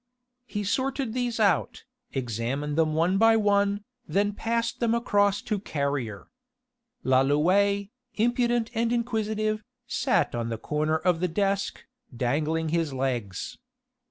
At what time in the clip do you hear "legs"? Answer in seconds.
12.93-13.59